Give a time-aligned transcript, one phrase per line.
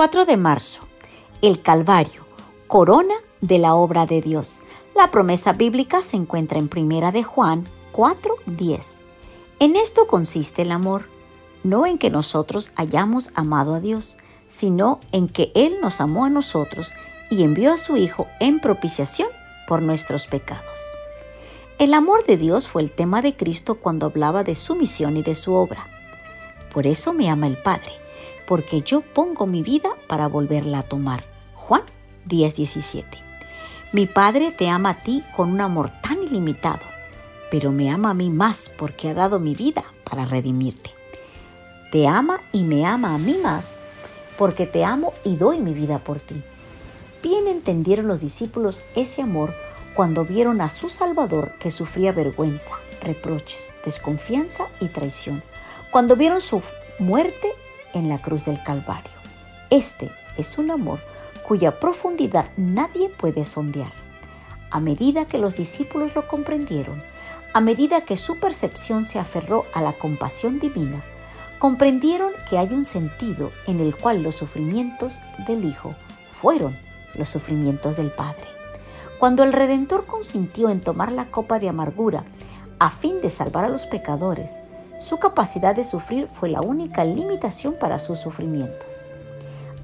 [0.00, 0.80] 4 de marzo.
[1.42, 2.24] El Calvario,
[2.68, 4.62] corona de la obra de Dios.
[4.96, 9.02] La promesa bíblica se encuentra en Primera de Juan 4:10.
[9.58, 11.02] En esto consiste el amor,
[11.64, 16.30] no en que nosotros hayamos amado a Dios, sino en que Él nos amó a
[16.30, 16.94] nosotros
[17.28, 19.28] y envió a su Hijo en propiciación
[19.68, 20.80] por nuestros pecados.
[21.78, 25.22] El amor de Dios fue el tema de Cristo cuando hablaba de su misión y
[25.22, 25.86] de su obra.
[26.72, 28.00] Por eso me ama el Padre,
[28.50, 31.22] porque yo pongo mi vida para volverla a tomar.
[31.54, 31.82] Juan
[32.26, 33.04] 10:17.
[33.92, 36.82] Mi Padre te ama a ti con un amor tan ilimitado,
[37.48, 40.90] pero me ama a mí más porque ha dado mi vida para redimirte.
[41.92, 43.82] Te ama y me ama a mí más
[44.36, 46.42] porque te amo y doy mi vida por ti.
[47.22, 49.54] Bien entendieron los discípulos ese amor
[49.94, 55.40] cuando vieron a su Salvador que sufría vergüenza, reproches, desconfianza y traición,
[55.92, 56.60] cuando vieron su
[56.98, 57.54] muerte
[57.94, 59.12] en la cruz del Calvario.
[59.70, 61.00] Este es un amor
[61.46, 63.92] cuya profundidad nadie puede sondear.
[64.70, 67.02] A medida que los discípulos lo comprendieron,
[67.52, 71.02] a medida que su percepción se aferró a la compasión divina,
[71.58, 75.94] comprendieron que hay un sentido en el cual los sufrimientos del Hijo
[76.32, 76.78] fueron
[77.14, 78.46] los sufrimientos del Padre.
[79.18, 82.24] Cuando el Redentor consintió en tomar la copa de amargura
[82.78, 84.60] a fin de salvar a los pecadores,
[85.00, 89.06] su capacidad de sufrir fue la única limitación para sus sufrimientos.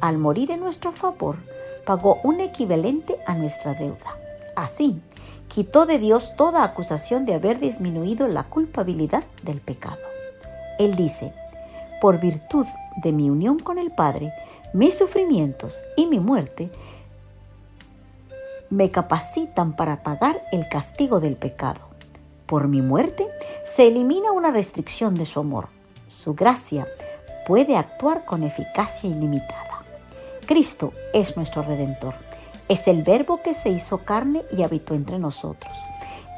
[0.00, 1.36] Al morir en nuestro favor,
[1.84, 4.16] pagó un equivalente a nuestra deuda.
[4.56, 5.00] Así,
[5.48, 10.00] quitó de Dios toda acusación de haber disminuido la culpabilidad del pecado.
[10.78, 11.34] Él dice,
[12.00, 12.66] por virtud
[13.02, 14.32] de mi unión con el Padre,
[14.72, 16.70] mis sufrimientos y mi muerte
[18.70, 21.91] me capacitan para pagar el castigo del pecado.
[22.52, 23.26] Por mi muerte
[23.64, 25.68] se elimina una restricción de su amor.
[26.06, 26.86] Su gracia
[27.46, 29.80] puede actuar con eficacia ilimitada.
[30.44, 32.12] Cristo es nuestro redentor.
[32.68, 35.72] Es el verbo que se hizo carne y habitó entre nosotros.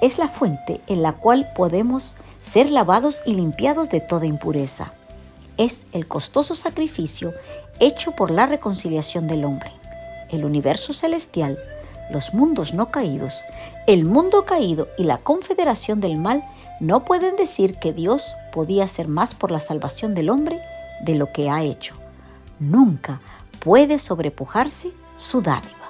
[0.01, 4.93] Es la fuente en la cual podemos ser lavados y limpiados de toda impureza.
[5.57, 7.35] Es el costoso sacrificio
[7.81, 9.73] hecho por la reconciliación del hombre.
[10.31, 11.59] El universo celestial
[12.11, 13.45] los mundos no caídos,
[13.87, 16.45] el mundo caído y la confederación del mal
[16.81, 20.61] no pueden decir que Dios podía hacer más por la salvación del hombre
[21.03, 21.95] de lo que ha hecho.
[22.59, 23.21] Nunca
[23.61, 25.84] puede sobrepujarse su dádiva.